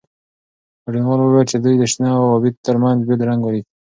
[0.83, 3.67] ګډونوالو وویل چې دوی د شنه او ابي ترمنځ بېل رنګ ولید.